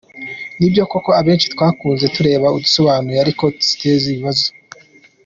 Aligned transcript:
Nibyo 0.57 0.83
koko 0.91 1.09
abenshi 1.19 1.51
twakuze 1.53 2.05
tureba 2.15 2.53
udusobanuye 2.57 3.17
ariko 3.21 3.43
ziteje 3.67 4.03
ibibazo. 4.09 4.47